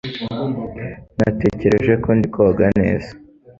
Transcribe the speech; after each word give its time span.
Natekereje 1.17 1.93
ko 2.03 2.09
ndi 2.17 2.27
koga 2.33 2.67
neza. 2.79 3.09